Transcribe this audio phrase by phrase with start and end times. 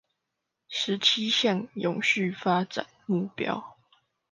[0.67, 3.75] 十七項永續發展目標